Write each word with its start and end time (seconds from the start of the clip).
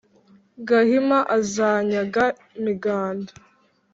gahima 0.67 1.19
azanyaga 1.37 2.23
miganda. 2.63 3.31